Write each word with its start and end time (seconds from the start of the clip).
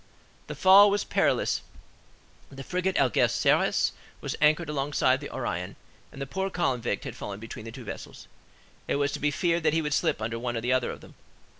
The 0.47 0.55
fall 0.55 0.89
was 0.89 1.03
perilous. 1.03 1.61
The 2.49 2.63
frigate 2.63 2.95
Algésiras 2.95 3.91
was 4.19 4.35
anchored 4.41 4.67
alongside 4.67 5.19
the 5.19 5.29
Orion, 5.31 5.75
and 6.11 6.19
the 6.19 6.25
poor 6.25 6.49
convict 6.49 7.03
had 7.03 7.15
fallen 7.15 7.39
between 7.39 7.65
the 7.65 7.71
two 7.71 7.83
vessels: 7.83 8.27
it 8.87 8.95
was 8.95 9.11
to 9.11 9.19
be 9.19 9.29
feared 9.29 9.61
that 9.61 9.73
he 9.73 9.81
would 9.83 9.93
slip 9.93 10.19
under 10.19 10.39
one 10.39 10.57
or 10.57 10.61
the 10.61 10.73
other 10.73 10.89
of 10.89 11.01
them. 11.01 11.13